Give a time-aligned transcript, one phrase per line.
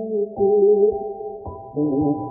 [0.00, 0.38] Thank
[1.76, 2.29] you.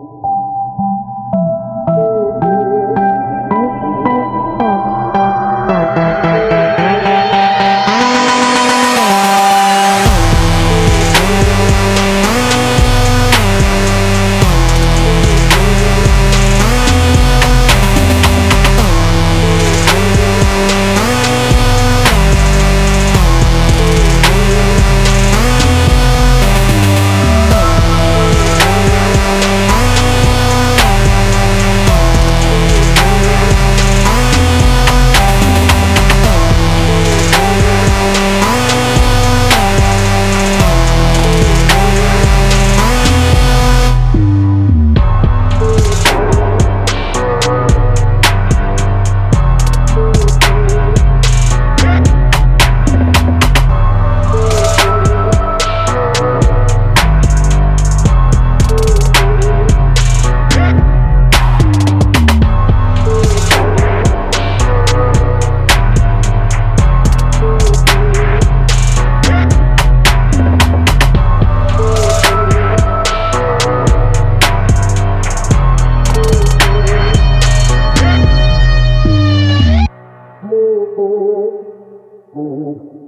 [82.69, 82.98] Lord.